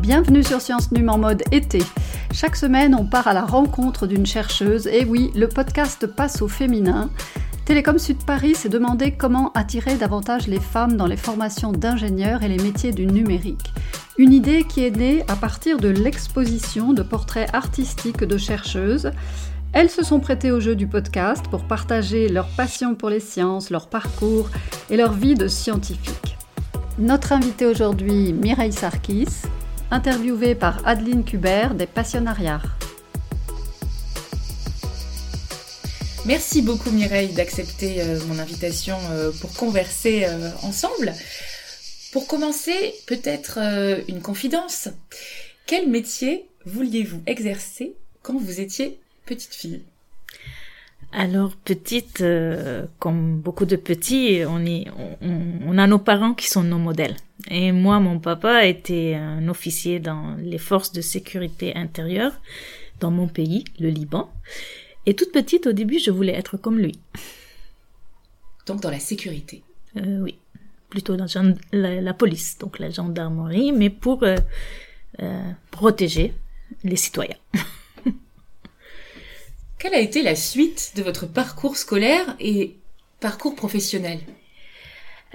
Bienvenue 0.00 0.42
sur 0.42 0.62
Science 0.62 0.90
Num 0.90 1.10
en 1.10 1.18
mode 1.18 1.42
été. 1.52 1.82
Chaque 2.32 2.56
semaine, 2.56 2.96
on 2.98 3.04
part 3.04 3.28
à 3.28 3.34
la 3.34 3.42
rencontre 3.42 4.06
d'une 4.06 4.24
chercheuse. 4.24 4.86
Et 4.86 5.04
oui, 5.04 5.30
le 5.34 5.48
podcast 5.48 6.06
passe 6.06 6.40
au 6.40 6.48
féminin. 6.48 7.10
Télécom 7.66 7.98
Sud 7.98 8.24
Paris 8.24 8.54
s'est 8.54 8.70
demandé 8.70 9.12
comment 9.12 9.52
attirer 9.52 9.96
davantage 9.96 10.46
les 10.46 10.60
femmes 10.60 10.96
dans 10.96 11.06
les 11.06 11.18
formations 11.18 11.72
d'ingénieurs 11.72 12.42
et 12.42 12.48
les 12.48 12.56
métiers 12.56 12.92
du 12.92 13.06
numérique. 13.06 13.74
Une 14.16 14.32
idée 14.32 14.64
qui 14.64 14.82
est 14.82 14.96
née 14.96 15.24
à 15.28 15.36
partir 15.36 15.76
de 15.76 15.88
l'exposition 15.88 16.94
de 16.94 17.02
portraits 17.02 17.50
artistiques 17.54 18.24
de 18.24 18.38
chercheuses. 18.38 19.10
Elles 19.74 19.90
se 19.90 20.02
sont 20.02 20.20
prêtées 20.20 20.52
au 20.52 20.60
jeu 20.60 20.74
du 20.74 20.86
podcast 20.86 21.44
pour 21.50 21.64
partager 21.64 22.30
leur 22.30 22.46
passion 22.48 22.94
pour 22.94 23.10
les 23.10 23.20
sciences, 23.20 23.68
leur 23.68 23.88
parcours 23.88 24.48
et 24.88 24.96
leur 24.96 25.12
vie 25.12 25.34
de 25.34 25.48
scientifique. 25.48 26.38
Notre 26.98 27.32
invitée 27.32 27.66
aujourd'hui, 27.66 28.32
Mireille 28.32 28.72
Sarkis, 28.72 29.28
interviewée 29.92 30.54
par 30.54 30.86
Adeline 30.88 31.22
Kubert 31.22 31.74
des 31.74 31.86
Passionnariats. 31.86 32.62
Merci 36.24 36.62
beaucoup 36.62 36.90
Mireille 36.90 37.34
d'accepter 37.34 38.00
euh, 38.00 38.18
mon 38.26 38.38
invitation 38.38 38.96
euh, 39.10 39.32
pour 39.40 39.52
converser 39.52 40.24
euh, 40.24 40.50
ensemble. 40.62 41.12
Pour 42.12 42.26
commencer, 42.26 42.94
peut-être 43.06 43.58
une 44.06 44.20
confidence. 44.20 44.88
Quel 45.64 45.88
métier 45.88 46.46
vouliez-vous 46.66 47.22
exercer 47.24 47.94
quand 48.22 48.38
vous 48.38 48.60
étiez 48.60 49.00
petite 49.24 49.54
fille? 49.54 49.82
Alors 51.12 51.56
petite, 51.56 52.22
euh, 52.22 52.86
comme 52.98 53.38
beaucoup 53.38 53.66
de 53.66 53.76
petits, 53.76 54.40
on, 54.46 55.78
a 55.78 55.86
nos 55.86 55.98
parents 55.98 56.32
qui 56.32 56.48
sont 56.48 56.62
nos 56.62 56.78
modèles. 56.78 57.16
Et 57.50 57.70
moi, 57.70 58.00
mon 58.00 58.18
papa 58.18 58.64
était 58.64 59.14
un 59.14 59.46
officier 59.48 60.00
dans 60.00 60.36
les 60.38 60.58
forces 60.58 60.92
de 60.92 61.02
sécurité 61.02 61.74
intérieure 61.76 62.32
dans 63.00 63.10
mon 63.10 63.28
pays, 63.28 63.64
le 63.78 63.90
Liban. 63.90 64.32
Et 65.04 65.14
toute 65.14 65.32
petite, 65.32 65.66
au 65.66 65.72
début, 65.72 65.98
je 65.98 66.10
voulais 66.10 66.32
être 66.32 66.56
comme 66.56 66.78
lui. 66.78 66.98
Donc 68.66 68.80
dans 68.80 68.90
la 68.90 69.00
sécurité 69.00 69.62
euh, 69.98 70.20
Oui, 70.20 70.38
plutôt 70.88 71.16
dans 71.16 71.26
la, 71.72 72.14
police, 72.14 72.56
donc 72.58 72.78
la 72.78 72.88
gendarmerie, 72.88 73.72
mais 73.72 73.90
pour 73.90 74.22
euh, 74.22 74.36
protéger 75.70 76.32
les 76.84 76.96
citoyens. 76.96 77.36
Quelle 79.82 79.94
a 79.94 79.98
été 79.98 80.22
la 80.22 80.36
suite 80.36 80.92
de 80.94 81.02
votre 81.02 81.26
parcours 81.26 81.76
scolaire 81.76 82.36
et 82.38 82.76
parcours 83.18 83.56
professionnel 83.56 84.20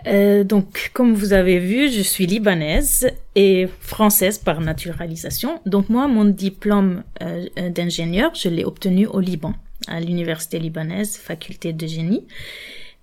euh, 0.06 0.44
donc, 0.44 0.92
comme 0.94 1.16
vous 1.16 1.34
avez 1.34 1.58
vu, 1.58 1.92
je 1.92 2.02
suis 2.02 2.28
libanaise 2.28 3.10
et 3.36 3.68
française 3.82 4.38
par 4.38 4.62
naturalisation. 4.62 5.60
Donc 5.66 5.90
moi, 5.90 6.08
mon 6.08 6.24
diplôme 6.24 7.04
euh, 7.24 7.48
d'ingénieur, 7.72 8.34
je 8.36 8.48
l'ai 8.48 8.64
obtenu 8.64 9.08
au 9.08 9.20
Liban, 9.20 9.54
à 9.88 10.00
l'université 10.00 10.60
libanaise, 10.60 11.18
faculté 11.18 11.74
de 11.74 11.88
génie. 11.88 12.28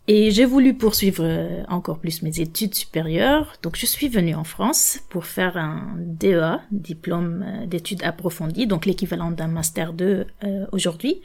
Et 0.06 0.30
j'ai 0.30 0.44
voulu 0.44 0.74
poursuivre 0.74 1.24
euh, 1.24 1.62
encore 1.68 1.98
plus 1.98 2.20
mes 2.22 2.38
études 2.38 2.74
supérieures. 2.74 3.54
Donc 3.62 3.76
je 3.76 3.86
suis 3.86 4.08
venue 4.08 4.34
en 4.34 4.44
France 4.44 5.00
pour 5.08 5.24
faire 5.24 5.56
un 5.56 5.94
DEA, 5.96 6.60
diplôme 6.70 7.44
euh, 7.46 7.66
d'études 7.66 8.02
approfondies, 8.02 8.66
donc 8.66 8.84
l'équivalent 8.84 9.30
d'un 9.30 9.48
master 9.48 9.94
2 9.94 10.26
euh, 10.44 10.66
aujourd'hui. 10.72 11.22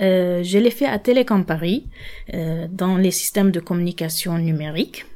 Euh, 0.00 0.42
je 0.42 0.58
l'ai 0.58 0.70
fait 0.70 0.86
à 0.86 0.98
Télécom 0.98 1.44
Paris, 1.44 1.86
euh, 2.32 2.66
dans 2.70 2.96
les 2.96 3.10
systèmes 3.10 3.50
de 3.50 3.60
communication 3.60 4.38
numérique. 4.38 5.06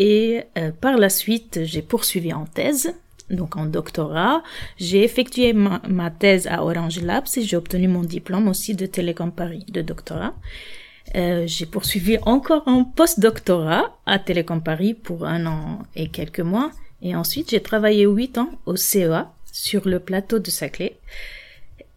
Et 0.00 0.44
par 0.80 0.96
la 0.96 1.08
suite, 1.08 1.64
j'ai 1.64 1.82
poursuivi 1.82 2.32
en 2.32 2.44
thèse, 2.44 2.94
donc 3.30 3.56
en 3.56 3.66
doctorat. 3.66 4.44
J'ai 4.76 5.02
effectué 5.02 5.52
ma, 5.52 6.10
thèse 6.10 6.46
à 6.46 6.62
Orange 6.62 7.00
Labs 7.00 7.26
et 7.36 7.42
j'ai 7.42 7.56
obtenu 7.56 7.88
mon 7.88 8.04
diplôme 8.04 8.46
aussi 8.46 8.76
de 8.76 8.86
Télécom 8.86 9.32
Paris 9.32 9.66
de 9.72 9.82
doctorat. 9.82 10.34
Euh, 11.14 11.44
j'ai 11.46 11.66
poursuivi 11.66 12.18
encore 12.22 12.66
un 12.66 12.84
post-doctorat 12.84 13.98
à 14.06 14.18
Télécom 14.18 14.62
Paris 14.62 14.94
pour 14.94 15.26
un 15.26 15.46
an 15.46 15.82
et 15.96 16.08
quelques 16.08 16.40
mois. 16.40 16.70
Et 17.02 17.14
ensuite, 17.14 17.50
j'ai 17.50 17.62
travaillé 17.62 18.04
huit 18.04 18.38
ans 18.38 18.50
au 18.66 18.76
CEA 18.76 19.32
sur 19.52 19.88
le 19.88 20.00
plateau 20.00 20.38
de 20.38 20.50
Saclay. 20.50 20.96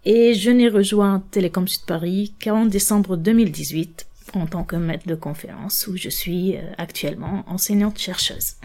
Et 0.05 0.33
je 0.33 0.49
n'ai 0.49 0.69
rejoint 0.69 1.23
Télécom 1.31 1.67
Sud 1.67 1.83
Paris 1.85 2.33
qu'en 2.43 2.65
décembre 2.65 3.17
2018 3.17 4.07
en 4.33 4.45
tant 4.45 4.63
que 4.63 4.77
maître 4.77 5.07
de 5.07 5.15
conférence 5.15 5.87
où 5.87 5.97
je 5.97 6.09
suis 6.09 6.55
euh, 6.55 6.61
actuellement 6.77 7.43
enseignante 7.47 7.99
chercheuse. 7.99 8.55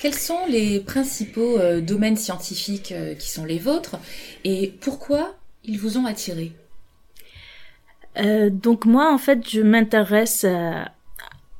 Quels 0.00 0.14
sont 0.14 0.46
les 0.48 0.78
principaux 0.78 1.58
euh, 1.58 1.80
domaines 1.80 2.16
scientifiques 2.16 2.94
qui 3.18 3.28
sont 3.28 3.44
les 3.44 3.58
vôtres 3.58 3.96
et 4.44 4.72
pourquoi 4.80 5.34
ils 5.64 5.78
vous 5.78 5.98
ont 5.98 6.06
attiré 6.06 6.52
euh, 8.16 8.50
donc 8.50 8.84
moi, 8.84 9.12
en 9.12 9.18
fait, 9.18 9.48
je 9.48 9.60
m'intéresse 9.60 10.44
euh, 10.44 10.82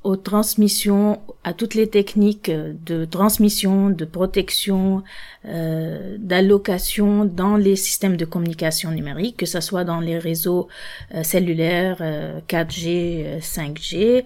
aux 0.02 0.16
transmissions, 0.16 1.20
à 1.44 1.52
toutes 1.52 1.74
les 1.74 1.86
techniques 1.86 2.50
de 2.50 3.04
transmission, 3.04 3.90
de 3.90 4.04
protection, 4.04 5.02
euh, 5.44 6.16
d'allocation 6.18 7.24
dans 7.24 7.56
les 7.56 7.76
systèmes 7.76 8.16
de 8.16 8.24
communication 8.24 8.90
numérique, 8.90 9.36
que 9.36 9.46
ce 9.46 9.60
soit 9.60 9.84
dans 9.84 10.00
les 10.00 10.18
réseaux 10.18 10.68
euh, 11.14 11.22
cellulaires 11.22 12.00
4G, 12.48 13.40
5G, 13.40 14.24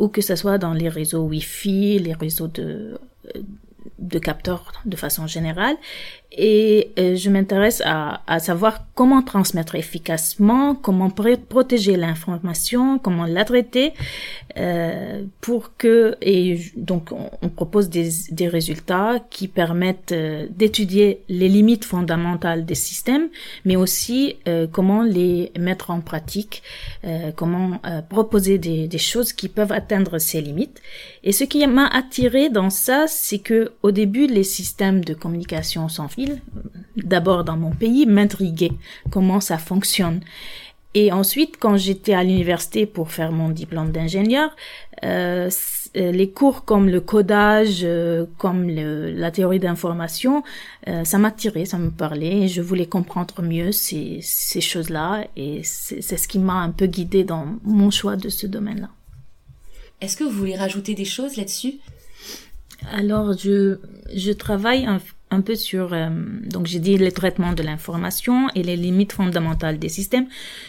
ou 0.00 0.08
que 0.08 0.20
ce 0.20 0.36
soit 0.36 0.58
dans 0.58 0.74
les 0.74 0.88
réseaux 0.88 1.22
Wi-Fi, 1.22 1.98
les 1.98 2.14
réseaux 2.14 2.48
de 2.48 2.98
de 3.98 4.18
capteurs 4.18 4.72
de 4.84 4.96
façon 4.96 5.26
générale 5.26 5.76
et 6.36 6.92
euh, 6.98 7.14
je 7.14 7.28
m'intéresse 7.28 7.82
à, 7.84 8.22
à, 8.26 8.38
savoir 8.38 8.86
comment 8.94 9.22
transmettre 9.22 9.74
efficacement, 9.74 10.74
comment 10.74 11.10
protéger 11.10 11.96
l'information, 11.96 12.98
comment 12.98 13.26
la 13.26 13.44
traiter 13.44 13.92
euh, 14.56 15.24
pour 15.40 15.76
que 15.76 16.16
et 16.22 16.58
donc 16.76 17.10
on, 17.12 17.48
propose 17.48 17.90
des, 17.90 18.08
des, 18.30 18.48
résultats 18.48 19.18
qui 19.30 19.48
permettent 19.48 20.12
euh, 20.12 20.46
d'étudier 20.50 21.22
les 21.28 21.48
limites 21.48 21.84
fondamentales 21.84 22.64
des 22.64 22.74
systèmes, 22.74 23.28
mais 23.64 23.76
aussi 23.76 24.36
euh, 24.48 24.66
comment 24.70 25.02
les 25.02 25.52
mettre 25.58 25.90
en 25.90 26.00
pratique, 26.00 26.62
euh, 27.04 27.30
comment 27.34 27.80
proposer 28.08 28.58
des, 28.58 28.88
des, 28.88 28.98
choses 28.98 29.32
qui 29.32 29.48
peuvent 29.48 29.72
atteindre 29.72 30.18
ces 30.18 30.40
limites. 30.40 30.80
Et 31.24 31.32
ce 31.32 31.44
qui 31.44 31.66
m'a 31.66 31.86
attiré 31.86 32.48
dans 32.48 32.70
ça, 32.70 33.06
c'est 33.06 33.38
que 33.38 33.72
au 33.82 33.90
début 33.90 34.26
les 34.26 34.44
systèmes 34.44 35.04
de 35.04 35.14
communication 35.14 35.88
sans 35.88 36.08
fil 36.08 36.21
d'abord 36.96 37.44
dans 37.44 37.56
mon 37.56 37.70
pays, 37.70 38.06
m'intriguait 38.06 38.72
comment 39.10 39.40
ça 39.40 39.58
fonctionne. 39.58 40.20
Et 40.94 41.10
ensuite, 41.10 41.56
quand 41.58 41.76
j'étais 41.76 42.12
à 42.12 42.22
l'université 42.22 42.84
pour 42.84 43.10
faire 43.10 43.32
mon 43.32 43.48
diplôme 43.48 43.92
d'ingénieur, 43.92 44.54
euh, 45.04 45.48
euh 45.96 46.12
les 46.12 46.30
cours 46.30 46.64
comme 46.64 46.88
le 46.88 47.00
codage, 47.00 47.80
euh, 47.82 48.26
comme 48.36 48.68
le, 48.68 49.10
la 49.10 49.30
théorie 49.30 49.58
d'information, 49.58 50.42
euh, 50.88 51.04
ça 51.04 51.18
m'attirait, 51.18 51.64
ça 51.64 51.78
me 51.78 51.90
parlait, 51.90 52.42
et 52.42 52.48
je 52.48 52.60
voulais 52.60 52.86
comprendre 52.86 53.40
mieux 53.42 53.72
ces, 53.72 54.18
ces 54.22 54.60
choses-là, 54.60 55.26
et 55.34 55.62
c'est 55.64 56.02
ce 56.02 56.28
qui 56.28 56.38
m'a 56.38 56.54
un 56.54 56.70
peu 56.70 56.86
guidée 56.86 57.24
dans 57.24 57.46
mon 57.64 57.90
choix 57.90 58.16
de 58.16 58.28
ce 58.28 58.46
domaine-là. 58.46 58.90
Est-ce 60.02 60.16
que 60.16 60.24
vous 60.24 60.30
voulez 60.30 60.56
rajouter 60.56 60.94
des 60.94 61.04
choses 61.04 61.36
là-dessus? 61.36 61.74
Alors, 62.90 63.38
je, 63.38 63.78
je 64.14 64.32
travaille 64.32 64.84
un, 64.84 65.00
un 65.32 65.40
peu 65.40 65.54
sur, 65.54 65.92
euh, 65.92 66.10
donc 66.44 66.66
j'ai 66.66 66.78
dit 66.78 66.96
les 66.98 67.10
traitements 67.10 67.52
de 67.52 67.62
l'information 67.62 68.48
et 68.54 68.62
les 68.62 68.76
limites 68.76 69.12
fondamentales 69.12 69.78
des 69.78 69.88
systèmes. 69.88 70.26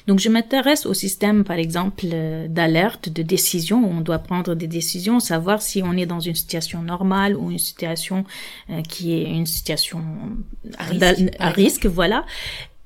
Donc 0.08 0.20
je 0.20 0.30
m'intéresse 0.30 0.86
au 0.86 0.94
système, 0.94 1.44
par 1.44 1.58
exemple, 1.58 2.06
euh, 2.06 2.48
d'alerte, 2.48 3.10
de 3.10 3.22
décision, 3.22 3.84
où 3.86 3.90
on 3.98 4.02
doit 4.02 4.20
prendre 4.20 4.56
des 4.56 4.68
décisions, 4.68 5.20
savoir 5.20 5.62
si 5.62 5.84
on 5.84 5.94
est 5.98 6.06
dans 6.06 6.22
une 6.22 6.36
situation 6.36 6.82
normale 6.82 7.36
ou 7.36 7.52
une 7.52 7.60
situation 7.60 8.24
euh, 8.70 8.82
qui 8.82 9.14
est 9.14 9.30
une 9.30 9.46
situation 9.46 10.02
à 10.78 10.86
risque, 10.86 11.36
à 11.40 11.50
risque 11.50 11.86
voilà. 11.86 12.26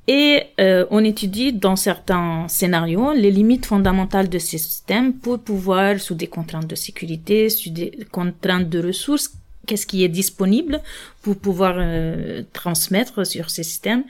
Et 0.09 0.43
on 0.89 1.03
étudie 1.03 1.51
dans 1.51 1.75
certains 1.75 2.47
scénarios 2.47 3.11
les 3.11 3.29
limites 3.29 3.65
fondamentales 3.65 4.29
de 4.29 4.39
ces 4.39 4.57
systèmes 4.57 5.11
pour 5.11 5.37
pouvoir, 5.39 5.99
sous 5.99 6.15
des 6.15 6.27
contraintes 6.27 6.67
de 6.67 6.75
sécurité, 6.75 7.49
sous 7.49 7.71
des 7.71 7.91
contraintes 8.09 8.69
de 8.69 8.79
ressources, 8.81 9.33
qu'est-ce 9.67 9.85
qui 9.85 10.03
est 10.03 10.09
disponible 10.09 10.81
pour 11.21 11.35
pouvoir 11.37 11.75
euh, 11.77 12.41
transmettre 12.53 13.27
sur 13.27 13.51
ces 13.51 13.63
systèmes. 13.63 14.03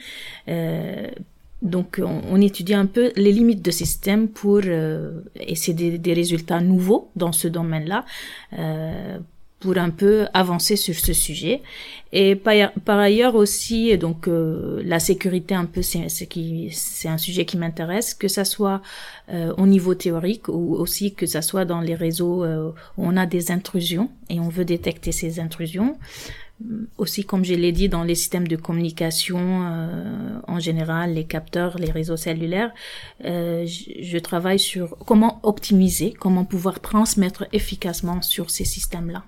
Euh, 0.47 1.07
donc, 1.63 1.99
on, 2.03 2.39
étudie 2.39 2.75
un 2.75 2.85
peu 2.85 3.11
les 3.15 3.31
limites 3.31 3.63
de 3.63 3.71
ces 3.71 3.85
systèmes 3.85 4.27
pour 4.27 4.61
euh, 4.65 5.21
essayer 5.39 5.73
des, 5.73 5.97
des, 5.97 6.13
résultats 6.13 6.61
nouveaux 6.61 7.09
dans 7.15 7.31
ce 7.31 7.47
domaine-là, 7.47 8.05
euh, 8.59 9.17
pour 9.59 9.77
un 9.77 9.89
peu 9.89 10.27
avancer 10.33 10.75
sur 10.75 10.95
ce 10.95 11.13
sujet. 11.13 11.61
Et 12.13 12.35
par, 12.35 12.71
par 12.85 12.99
ailleurs 12.99 13.35
aussi, 13.35 13.97
donc 13.97 14.27
euh, 14.27 14.81
la 14.85 14.99
sécurité 14.99 15.55
un 15.55 15.65
peu, 15.65 15.81
c'est 15.81 16.07
qui 16.27 16.69
c'est 16.71 17.09
un 17.09 17.17
sujet 17.17 17.45
qui 17.45 17.57
m'intéresse, 17.57 18.13
que 18.13 18.27
ça 18.27 18.45
soit 18.45 18.81
euh, 19.29 19.53
au 19.57 19.65
niveau 19.67 19.95
théorique 19.95 20.47
ou 20.47 20.75
aussi 20.75 21.13
que 21.13 21.25
ça 21.25 21.41
soit 21.41 21.65
dans 21.65 21.81
les 21.81 21.95
réseaux 21.95 22.43
euh, 22.43 22.69
où 22.97 23.05
on 23.05 23.17
a 23.17 23.25
des 23.25 23.51
intrusions 23.51 24.09
et 24.29 24.39
on 24.39 24.49
veut 24.49 24.65
détecter 24.65 25.11
ces 25.11 25.39
intrusions. 25.39 25.97
aussi 26.97 27.23
comme 27.23 27.43
je 27.43 27.53
l'ai 27.53 27.71
dit 27.71 27.89
dans 27.89 28.03
les 28.03 28.15
systèmes 28.15 28.47
de 28.47 28.55
communication 28.55 29.39
en 30.47 30.59
général, 30.59 31.13
les 31.13 31.25
capteurs, 31.25 31.77
les 31.77 31.91
réseaux 31.91 32.17
cellulaires, 32.17 32.71
je, 33.21 34.17
travaille 34.19 34.59
sur 34.59 34.97
comment 35.05 35.39
optimiser, 35.43 36.13
comment 36.13 36.45
pouvoir 36.45 36.79
transmettre 36.79 37.45
efficacement 37.53 38.21
sur 38.21 38.49
ces 38.49 38.65
systèmes-là. 38.65 39.23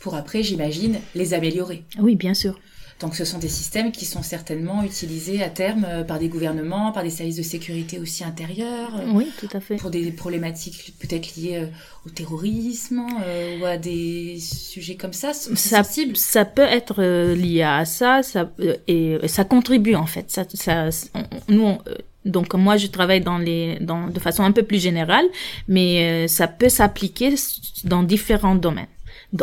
Pour 0.00 0.14
après, 0.14 0.42
j'imagine, 0.42 0.98
les 1.14 1.34
améliorer. 1.34 1.84
Oui, 1.98 2.16
bien 2.16 2.34
sûr. 2.34 2.58
Donc 3.00 3.14
ce 3.14 3.24
sont 3.24 3.38
des 3.38 3.48
systèmes 3.48 3.92
qui 3.92 4.04
sont 4.04 4.22
certainement 4.22 4.82
utilisés 4.82 5.42
à 5.42 5.48
terme 5.48 5.86
euh, 5.88 6.04
par 6.04 6.18
des 6.18 6.28
gouvernements, 6.28 6.92
par 6.92 7.02
des 7.02 7.10
services 7.10 7.36
de 7.36 7.42
sécurité 7.42 7.98
aussi 7.98 8.24
intérieurs. 8.24 8.94
Euh, 8.94 9.12
oui, 9.14 9.26
tout 9.38 9.48
à 9.54 9.60
fait. 9.60 9.76
Pour 9.76 9.90
des 9.90 10.12
problématiques 10.12 10.94
peut-être 11.00 11.34
liées 11.36 11.60
euh, 11.62 11.66
au 12.06 12.10
terrorisme 12.10 13.02
ou 13.60 13.64
à 13.64 13.78
des 13.78 14.38
sujets 14.38 14.96
comme 14.96 15.14
ça, 15.14 15.32
ça, 15.32 15.82
ça 15.82 16.44
peut 16.44 16.62
être 16.62 17.02
lié 17.34 17.62
à 17.62 17.84
ça, 17.86 18.22
ça 18.22 18.50
et 18.86 19.18
ça 19.26 19.44
contribue 19.44 19.94
en 19.94 20.06
fait. 20.06 20.30
Ça, 20.30 20.44
ça 20.52 20.90
nous, 21.48 21.78
donc 22.24 22.54
moi 22.54 22.76
je 22.76 22.86
travaille 22.86 23.20
dans 23.20 23.38
les 23.38 23.78
dans 23.80 24.08
de 24.08 24.20
façon 24.20 24.42
un 24.42 24.52
peu 24.52 24.62
plus 24.62 24.80
générale, 24.80 25.26
mais 25.68 26.26
ça 26.28 26.48
peut 26.48 26.68
s'appliquer 26.68 27.34
dans 27.84 28.02
différents 28.02 28.54
domaines 28.54 28.86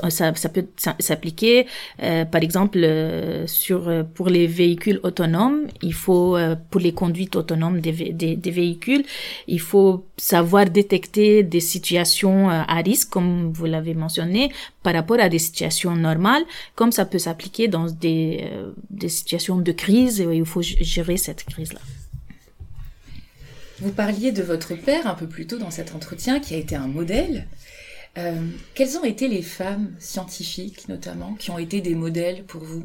ça, 0.10 0.34
ça 0.36 0.50
peut 0.50 0.66
s'appliquer, 1.00 1.68
euh, 2.04 2.26
par 2.26 2.42
exemple, 2.42 2.80
euh, 2.84 3.48
sur 3.48 3.88
euh, 3.88 4.04
pour 4.04 4.30
les 4.30 4.48
véhicules 4.48 5.00
autonomes, 5.04 5.68
il 5.82 5.94
faut 5.94 6.38
pour 6.70 6.82
les 6.82 6.94
conduites 6.94 7.36
autonomes 7.36 7.80
des, 7.80 7.92
des, 7.92 8.36
des, 8.36 8.52
véhicules, 8.52 9.04
il 9.48 9.60
faut 9.60 10.06
savoir 10.18 10.70
détecter 10.70 11.44
des 11.44 11.60
situations 11.60 12.50
à 12.50 12.82
risque, 12.82 13.10
comme 13.10 13.52
vous 13.54 13.66
l'avez 13.66 13.94
mentionné, 13.94 14.52
par 14.84 14.94
rapport 14.94 15.20
à 15.20 15.30
des 15.30 15.40
situations 15.40 15.96
normales, 15.96 16.44
comme 16.76 16.92
ça 16.92 17.06
peut 17.06 17.20
s'appliquer 17.20 17.68
dans 17.68 17.86
des, 17.86 18.46
des 18.90 19.10
situations 19.10 19.58
de 19.58 19.72
crise, 19.72 20.22
et 20.22 20.26
il 20.34 20.46
faut 20.46 20.62
gérer 20.62 21.18
cette 21.18 21.44
crise-là. 21.44 21.80
Vous 23.80 23.92
parliez 23.92 24.32
de 24.32 24.42
votre 24.42 24.74
père 24.74 25.06
un 25.06 25.14
peu 25.14 25.28
plus 25.28 25.46
tôt 25.46 25.60
dans 25.60 25.70
cet 25.70 25.94
entretien, 25.94 26.40
qui 26.40 26.56
a 26.56 26.58
été 26.58 26.76
un 26.76 26.88
modèle. 26.88 27.48
Euh, 28.18 28.32
quelles 28.74 28.98
ont 28.98 29.04
été 29.04 29.28
les 29.28 29.42
femmes 29.42 29.92
scientifiques, 30.00 30.90
notamment, 30.90 31.36
qui 31.38 31.52
ont 31.52 31.60
été 31.60 31.82
des 31.82 31.96
modèles 31.96 32.44
pour 32.44 32.64
vous? 32.64 32.84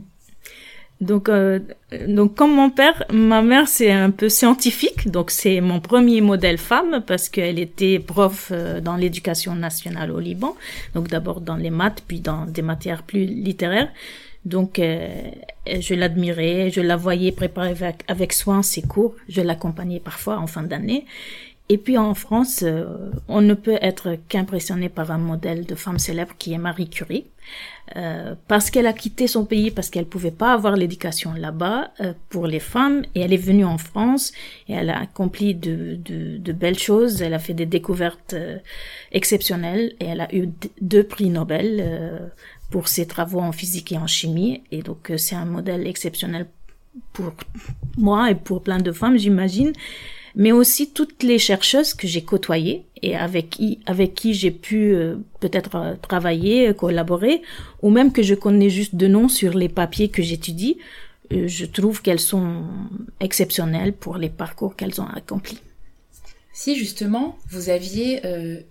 Donc, 1.00 1.29
euh, 1.29 1.58
donc 2.06 2.37
comme 2.37 2.55
mon 2.55 2.70
père, 2.70 3.05
ma 3.11 3.43
mère 3.43 3.67
c'est 3.67 3.90
un 3.90 4.11
peu 4.11 4.29
scientifique, 4.29 5.11
donc 5.11 5.32
c'est 5.32 5.61
mon 5.61 5.81
premier 5.81 6.20
modèle 6.20 6.58
femme 6.58 7.02
parce 7.05 7.29
qu'elle 7.29 7.58
était 7.58 7.99
prof 7.99 8.52
euh, 8.52 8.81
dans 8.81 8.94
l'éducation 8.94 9.56
nationale 9.56 10.12
au 10.12 10.20
Liban, 10.20 10.55
donc 10.94 11.08
d'abord 11.08 11.40
dans 11.40 11.56
les 11.56 11.70
maths 11.70 12.05
puis 12.06 12.20
dans 12.20 12.46
des 12.46 12.62
matières 12.62 13.02
plus 13.02 13.25
littéraires. 13.25 13.90
Donc 14.44 14.81
je 14.81 15.94
l'admirais, 15.94 16.70
je 16.70 16.81
la 16.81 16.96
voyais 16.96 17.31
préparer 17.31 17.75
avec 18.08 18.32
soin 18.32 18.62
ses 18.62 18.82
cours, 18.82 19.14
je 19.29 19.40
l'accompagnais 19.40 20.00
parfois 20.00 20.38
en 20.38 20.49
fin 20.49 20.64
d'année 20.64 21.05
et 21.72 21.78
puis 21.78 21.96
en 21.96 22.12
France, 22.12 22.60
euh, 22.62 22.84
on 23.28 23.40
ne 23.40 23.54
peut 23.54 23.78
être 23.80 24.19
qu'impressionné 24.28 24.90
par 24.90 25.10
un 25.10 25.16
modèle 25.16 25.64
de 25.64 25.74
femme 25.74 25.98
célèbre 25.98 26.34
qui 26.38 26.52
est 26.52 26.58
Marie 26.58 26.90
Curie, 26.90 27.24
euh, 27.96 28.34
parce 28.46 28.69
qu'elle 28.70 28.86
a 28.86 28.92
quitté 28.92 29.26
son 29.26 29.46
pays, 29.46 29.70
parce 29.70 29.88
qu'elle 29.88 30.04
pouvait 30.04 30.36
pas 30.42 30.52
avoir 30.52 30.76
l'éducation 30.76 31.32
là-bas 31.32 31.90
euh, 32.02 32.12
pour 32.28 32.46
les 32.46 32.60
femmes, 32.60 33.06
et 33.14 33.20
elle 33.20 33.32
est 33.32 33.44
venue 33.50 33.64
en 33.64 33.78
France 33.78 34.32
et 34.69 34.74
elle 34.74 34.90
a 34.90 35.00
accompli 35.00 35.54
de, 35.54 35.96
de, 35.96 36.36
de 36.36 36.52
belles 36.52 36.78
choses. 36.78 37.22
Elle 37.22 37.32
a 37.32 37.38
fait 37.38 37.54
des 37.54 37.64
découvertes 37.64 38.34
euh, 38.34 38.58
exceptionnelles 39.10 39.94
et 39.98 40.04
elle 40.04 40.20
a 40.20 40.34
eu 40.34 40.50
deux 40.82 41.04
prix 41.04 41.30
Nobel 41.30 41.78
euh, 41.80 42.19
pour 42.69 42.86
ses 42.86 43.06
travaux 43.06 43.40
en 43.40 43.52
physique 43.52 43.92
et 43.92 43.96
en 43.96 44.06
chimie. 44.06 44.62
Et 44.72 44.82
donc 44.82 45.10
c'est 45.16 45.36
un 45.36 45.46
modèle 45.46 45.86
exceptionnel 45.86 46.48
pour 47.14 47.32
moi 47.96 48.30
et 48.30 48.34
pour 48.34 48.62
plein 48.62 48.78
de 48.78 48.92
femmes, 48.92 49.16
j'imagine 49.16 49.72
mais 50.34 50.52
aussi 50.52 50.90
toutes 50.90 51.23
les 51.23 51.38
chercheuses 51.38 51.94
que 51.94 52.06
j'ai 52.06 52.23
côtoyées 52.23 52.84
et 53.02 53.17
avec 53.17 53.50
qui, 53.50 53.81
avec 53.87 54.14
qui 54.14 54.34
j'ai 54.34 54.50
pu 54.50 54.94
euh, 54.94 55.17
peut-être 55.40 55.75
euh, 55.75 55.94
travailler, 56.00 56.73
collaborer, 56.75 57.43
ou 57.82 57.90
même 57.90 58.12
que 58.12 58.23
je 58.23 58.34
connais 58.34 58.70
juste 58.70 58.94
de 58.94 59.06
nom 59.08 59.29
sur 59.29 59.55
les 59.55 59.69
papiers 59.69 60.08
que 60.08 60.23
j'étudie, 60.23 60.79
euh, 61.32 61.49
je 61.49 61.67
trouve 61.67 62.00
qu'elles 62.00 62.20
sont 62.20 62.64
exceptionnelles 63.20 63.93
pour 63.93 64.17
les 64.17 64.31
parcours 64.31 64.76
qu'elles 64.76 65.00
ont 65.00 65.06
accomplis. 65.06 65.58
Si 66.55 66.76
justement 66.76 67.38
vous 67.50 67.70
aviez 67.70 68.20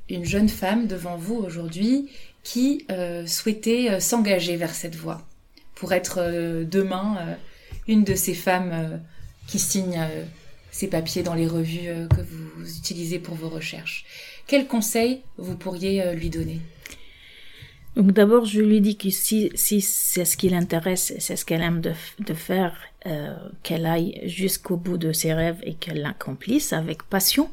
une 0.07 0.23
jeune 0.23 0.49
femme 0.49 0.85
devant 0.85 1.17
vous 1.17 1.35
aujourd'hui 1.35 2.09
qui 2.43 2.85
souhaitait 3.25 3.99
s'engager 3.99 4.55
vers 4.55 4.75
cette 4.75 4.95
voie, 4.95 5.23
pour 5.73 5.91
être 5.91 6.63
demain 6.63 7.37
une 7.87 8.03
de 8.03 8.13
ces 8.13 8.35
femmes 8.35 9.01
qui 9.47 9.57
signent 9.57 10.07
ces 10.71 10.87
papiers 10.87 11.21
dans 11.21 11.35
les 11.35 11.47
revues 11.47 11.87
euh, 11.87 12.07
que 12.07 12.21
vous 12.21 12.77
utilisez 12.77 13.19
pour 13.19 13.35
vos 13.35 13.49
recherches. 13.49 14.05
Quels 14.47 14.67
conseils 14.67 15.21
vous 15.37 15.55
pourriez 15.55 16.01
euh, 16.01 16.13
lui 16.13 16.29
donner? 16.29 16.59
Donc 17.95 18.13
d'abord, 18.13 18.45
je 18.45 18.61
lui 18.61 18.79
dis 18.79 18.95
que 18.95 19.09
si, 19.09 19.51
si 19.53 19.81
c'est 19.81 20.23
ce 20.23 20.37
qui 20.37 20.47
l'intéresse, 20.47 21.13
c'est 21.19 21.35
ce 21.35 21.43
qu'elle 21.43 21.61
aime 21.61 21.81
de, 21.81 21.91
de 22.19 22.33
faire, 22.33 22.73
euh, 23.05 23.35
qu'elle 23.63 23.85
aille 23.85 24.21
jusqu'au 24.23 24.77
bout 24.77 24.97
de 24.97 25.11
ses 25.11 25.33
rêves 25.33 25.59
et 25.63 25.73
qu'elle 25.73 26.01
l'accomplisse 26.01 26.71
avec 26.71 27.03
passion, 27.03 27.51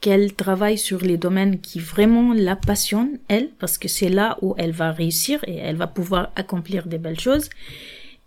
qu'elle 0.00 0.32
travaille 0.34 0.78
sur 0.78 1.00
les 1.00 1.16
domaines 1.16 1.60
qui 1.60 1.80
vraiment 1.80 2.34
la 2.34 2.54
passionnent, 2.54 3.18
elle, 3.26 3.48
parce 3.58 3.78
que 3.78 3.88
c'est 3.88 4.10
là 4.10 4.38
où 4.42 4.54
elle 4.58 4.70
va 4.70 4.92
réussir 4.92 5.42
et 5.48 5.56
elle 5.56 5.76
va 5.76 5.88
pouvoir 5.88 6.30
accomplir 6.36 6.86
des 6.86 6.98
belles 6.98 7.18
choses, 7.18 7.50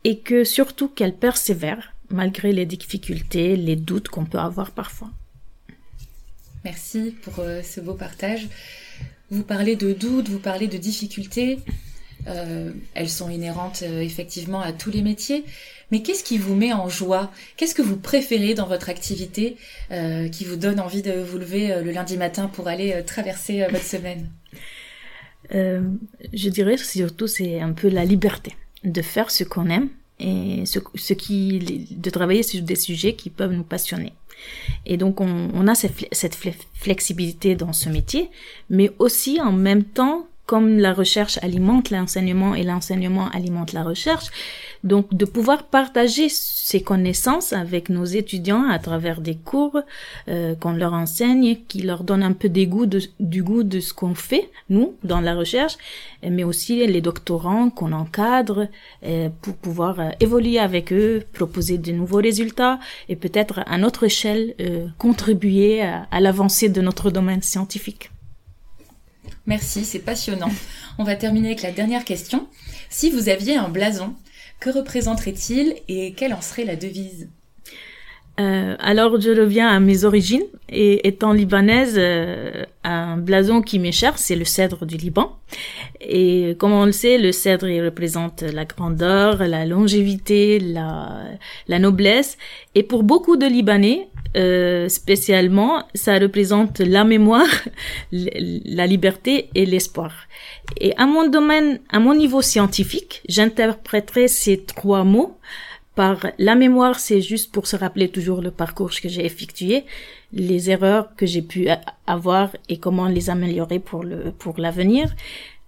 et 0.04 0.20
que 0.20 0.44
surtout 0.44 0.90
qu'elle 0.90 1.16
persévère, 1.16 1.94
malgré 2.10 2.52
les 2.52 2.66
difficultés, 2.66 3.56
les 3.56 3.76
doutes 3.76 4.08
qu'on 4.08 4.26
peut 4.26 4.40
avoir 4.40 4.72
parfois. 4.72 5.10
Merci 6.64 7.16
pour 7.22 7.40
euh, 7.40 7.62
ce 7.62 7.80
beau 7.80 7.94
partage. 7.94 8.48
Vous 9.30 9.44
parlez 9.44 9.76
de 9.76 9.94
doutes, 9.94 10.30
vous 10.30 10.40
parlez 10.40 10.68
de 10.68 10.78
difficultés. 10.78 11.60
Euh, 12.28 12.72
elles 12.94 13.10
sont 13.10 13.30
inhérentes 13.30 13.84
euh, 13.84 14.02
effectivement 14.02 14.60
à 14.60 14.74
tous 14.74 14.92
les 14.92 15.02
métiers. 15.02 15.46
Mais 15.92 16.02
qu'est-ce 16.02 16.24
qui 16.24 16.38
vous 16.38 16.56
met 16.56 16.74
en 16.74 16.90
joie? 16.90 17.32
Qu'est-ce 17.56 17.74
que 17.74 17.82
vous 17.82 17.96
préférez 17.96 18.54
dans 18.54 18.68
votre 18.68 18.90
activité 18.90 19.56
qui 20.34 20.44
vous 20.44 20.58
donne 20.58 20.82
envie 20.82 21.02
de 21.02 21.14
vous 21.14 21.38
lever 21.38 21.82
le 21.82 21.92
lundi 21.92 22.18
matin 22.18 22.48
pour 22.48 22.68
aller 22.68 23.02
traverser 23.06 23.66
votre 23.70 23.86
semaine? 23.86 24.30
Je 25.50 26.50
dirais 26.50 26.76
surtout 26.76 27.28
c'est 27.28 27.62
un 27.62 27.72
peu 27.72 27.88
la 27.88 28.04
liberté 28.04 28.54
de 28.84 29.02
faire 29.02 29.32
ce 29.32 29.46
qu'on 29.46 29.70
aime 29.70 29.88
et 30.20 30.66
ce, 30.66 30.80
ce 30.96 31.14
qui 31.14 31.88
de 31.92 32.10
travailler 32.10 32.44
sur 32.44 32.62
des 32.62 32.76
sujets 32.76 33.14
qui 33.14 33.30
peuvent 33.30 33.54
nous 33.54 33.64
passionner. 33.64 34.14
Et 34.86 34.98
donc 34.98 35.22
on, 35.22 35.50
on 35.54 35.68
a 35.68 35.76
cette, 35.76 36.08
cette 36.12 36.38
flexibilité 36.74 37.56
dans 37.56 37.74
ce 37.74 37.90
métier, 37.90 38.30
mais 38.70 38.92
aussi 39.00 39.42
en 39.42 39.52
même 39.52 39.84
temps, 39.84 40.28
comme 40.48 40.80
la 40.80 40.94
recherche 40.94 41.38
alimente 41.44 41.92
l'enseignement 41.92 42.56
et 42.56 42.64
l'enseignement 42.64 43.30
alimente 43.30 43.74
la 43.74 43.84
recherche, 43.84 44.28
donc 44.84 45.14
de 45.14 45.26
pouvoir 45.26 45.64
partager 45.64 46.30
ces 46.30 46.82
connaissances 46.82 47.54
avec 47.54 47.90
nos 47.90 48.06
étudiants 48.06 48.68
à 48.68 48.80
travers 48.80 49.22
des 49.22 49.36
cours 49.36 49.80
euh, 50.30 50.56
qu'on 50.56 50.72
leur 50.72 50.94
enseigne, 50.94 51.58
qui 51.68 51.82
leur 51.82 52.04
donnent 52.04 52.24
un 52.24 52.34
peu 52.34 52.50
des 52.50 52.66
goûts 52.66 52.88
du 53.20 53.44
goût 53.44 53.64
de 53.64 53.80
ce 53.80 53.94
qu'on 53.94 54.16
fait, 54.16 54.50
nous, 54.70 54.96
dans 55.04 55.22
la 55.22 55.36
recherche, 55.36 55.78
mais 56.24 56.44
aussi 56.44 56.86
les 56.88 57.02
doctorants 57.02 57.70
qu'on 57.70 57.92
encadre 57.92 58.68
euh, 59.04 59.30
pour 59.42 59.56
pouvoir 59.56 60.00
euh, 60.00 60.10
évoluer 60.20 60.60
avec 60.60 60.94
eux, 60.94 61.24
proposer 61.34 61.78
de 61.78 61.92
nouveaux 61.92 62.22
résultats 62.22 62.80
et 63.10 63.16
peut-être 63.16 63.60
à 63.66 63.78
notre 63.78 64.06
échelle 64.06 64.56
euh, 64.62 64.88
contribuer 64.98 65.82
à, 65.82 66.08
à 66.10 66.20
l'avancée 66.22 66.70
de 66.70 66.82
notre 66.82 67.12
domaine 67.12 67.42
scientifique. 67.42 68.12
Merci, 69.48 69.86
c'est 69.86 70.00
passionnant. 70.00 70.52
On 70.98 71.06
va 71.06 71.16
terminer 71.16 71.48
avec 71.48 71.62
la 71.62 71.72
dernière 71.72 72.04
question. 72.04 72.48
Si 72.90 73.10
vous 73.10 73.30
aviez 73.30 73.56
un 73.56 73.70
blason, 73.70 74.14
que 74.60 74.70
représenterait-il 74.70 75.76
et 75.88 76.12
quelle 76.14 76.34
en 76.34 76.42
serait 76.42 76.66
la 76.66 76.76
devise? 76.76 77.30
Euh, 78.40 78.76
alors 78.80 79.20
je 79.20 79.32
reviens 79.32 79.68
à 79.68 79.80
mes 79.80 80.04
origines 80.04 80.46
et 80.70 81.08
étant 81.08 81.34
libanaise, 81.34 81.96
euh, 81.98 82.66
un 82.84 83.18
blason 83.18 83.62
qui 83.62 83.80
m'est 83.80 83.92
cher, 83.92 84.18
c'est 84.18 84.36
le 84.36 84.46
cèdre 84.46 84.86
du 84.86 84.96
Liban. 84.96 85.38
Et 86.02 86.56
comme 86.60 86.72
on 86.72 86.86
le 86.86 86.92
sait, 86.92 87.18
le 87.18 87.32
cèdre 87.32 87.68
il 87.68 87.84
représente 87.84 88.44
la 88.44 88.66
grandeur, 88.66 89.38
la 89.40 89.66
longévité, 89.66 90.60
la, 90.60 91.24
la 91.68 91.80
noblesse. 91.80 92.38
Et 92.76 92.84
pour 92.84 93.02
beaucoup 93.04 93.38
de 93.38 93.48
Libanais, 93.48 94.08
euh, 94.36 94.88
spécialement, 94.88 95.84
ça 95.96 96.20
représente 96.20 96.80
la 96.80 97.04
mémoire, 97.04 97.48
la 98.12 98.86
liberté 98.86 99.50
et 99.56 99.66
l'espoir. 99.66 100.12
Et 100.80 100.96
à 100.98 101.08
mon 101.08 101.28
domaine, 101.28 101.80
à 101.90 102.00
mon 102.00 102.14
niveau 102.14 102.44
scientifique, 102.44 103.24
j'interpréterai 103.28 104.28
ces 104.28 104.64
trois 104.64 105.04
mots 105.04 105.38
la 106.38 106.56
mémoire, 106.56 107.00
c'est 107.00 107.22
juste 107.22 107.52
pour 107.52 107.68
se 107.68 107.76
rappeler 107.76 108.10
toujours 108.10 108.42
le 108.42 108.52
parcours 108.52 108.92
que 109.02 109.10
j'ai 109.10 109.26
effectué, 109.26 109.84
les 110.34 110.70
erreurs 110.70 111.16
que 111.16 111.26
j'ai 111.26 111.42
pu 111.42 111.68
avoir 112.06 112.56
et 112.70 112.78
comment 112.78 113.08
les 113.08 113.30
améliorer 113.30 113.80
pour 113.80 114.04
le 114.04 114.32
pour 114.38 114.60
l'avenir. 114.60 115.14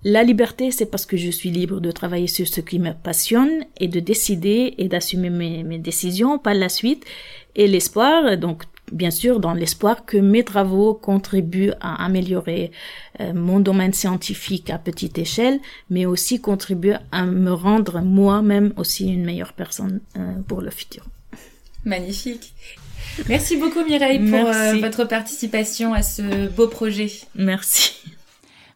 La 0.04 0.24
liberté, 0.24 0.72
c'est 0.72 0.86
parce 0.86 1.06
que 1.06 1.18
je 1.18 1.30
suis 1.30 1.52
libre 1.52 1.82
de 1.82 1.92
travailler 1.92 2.28
sur 2.28 2.48
ce 2.48 2.62
qui 2.62 2.80
me 2.80 2.94
passionne 2.94 3.66
et 3.82 3.90
de 3.90 4.00
décider 4.00 4.76
et 4.78 4.88
d'assumer 4.88 5.30
mes, 5.30 5.64
mes 5.64 5.78
décisions 5.78 6.40
par 6.40 6.54
la 6.54 6.70
suite. 6.70 7.04
Et 7.56 7.68
l'espoir, 7.68 8.38
donc 8.38 8.64
bien 8.92 9.12
sûr 9.12 9.40
dans 9.40 9.54
l'espoir 9.54 10.06
que 10.06 10.18
mes 10.18 10.44
travaux 10.44 10.94
contribuent 10.94 11.74
à 11.82 12.04
améliorer 12.04 12.72
euh, 13.20 13.34
mon 13.34 13.60
domaine 13.60 13.94
scientifique 13.94 14.70
à 14.70 14.78
petite 14.78 15.18
échelle, 15.18 15.60
mais 15.90 16.06
aussi 16.06 16.42
contribuent 16.42 16.98
à 17.12 17.26
me 17.26 17.52
rendre 17.52 18.02
moi-même 18.02 18.74
aussi 18.78 19.12
une 19.12 19.26
meilleure 19.26 19.54
personne 19.54 20.02
euh, 20.18 20.34
pour 20.48 20.62
le 20.62 20.70
futur. 20.70 21.06
Magnifique. 21.86 22.54
Merci 23.28 23.58
beaucoup 23.58 23.84
Mireille 23.84 24.20
pour 24.20 24.48
euh, 24.48 24.76
votre 24.80 25.06
participation 25.06 25.94
à 25.94 26.02
ce 26.02 26.48
beau 26.48 26.68
projet. 26.68 27.12
Merci. 27.36 27.94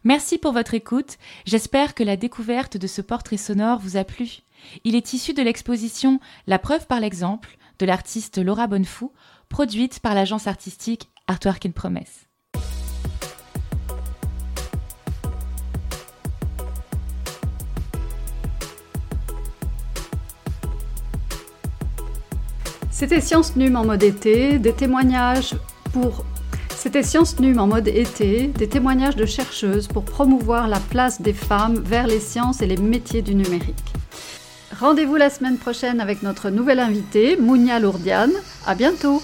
Merci 0.02 0.36
pour 0.36 0.52
votre 0.52 0.74
écoute. 0.74 1.16
J'espère 1.46 1.94
que 1.94 2.02
la 2.02 2.16
découverte 2.16 2.76
de 2.76 2.86
ce 2.86 3.00
portrait 3.00 3.38
sonore 3.38 3.78
vous 3.78 3.96
a 3.96 4.04
plu. 4.04 4.40
Il 4.84 4.94
est 4.94 5.12
issu 5.12 5.32
de 5.32 5.42
l'exposition 5.42 6.20
La 6.46 6.58
preuve 6.58 6.86
par 6.86 7.00
l'exemple 7.00 7.56
de 7.78 7.86
l'artiste 7.86 8.38
Laura 8.38 8.66
Bonnefou, 8.66 9.12
produite 9.54 10.00
par 10.00 10.16
l'agence 10.16 10.48
artistique 10.48 11.12
Artwork 11.28 11.64
in 11.64 11.70
Promesse. 11.70 12.26
C'était 22.90 23.20
Science 23.20 23.54
Num 23.54 23.76
en 23.76 23.84
mode 23.84 24.02
été, 24.02 24.58
des 24.58 24.72
témoignages 24.72 25.54
pour 25.92 26.24
c'était 26.70 27.04
Science 27.04 27.36
en 27.56 27.68
mode 27.68 27.86
été, 27.86 28.48
des 28.48 28.68
témoignages 28.68 29.14
de 29.14 29.24
chercheuses 29.24 29.86
pour 29.86 30.04
promouvoir 30.04 30.66
la 30.66 30.80
place 30.80 31.22
des 31.22 31.32
femmes 31.32 31.78
vers 31.78 32.08
les 32.08 32.18
sciences 32.18 32.60
et 32.60 32.66
les 32.66 32.76
métiers 32.76 33.22
du 33.22 33.36
numérique. 33.36 33.92
Rendez-vous 34.80 35.14
la 35.14 35.30
semaine 35.30 35.58
prochaine 35.58 36.00
avec 36.00 36.24
notre 36.24 36.50
nouvelle 36.50 36.80
invitée, 36.80 37.36
Mounia 37.36 37.78
Lourdiane. 37.78 38.32
À 38.66 38.74
bientôt! 38.74 39.22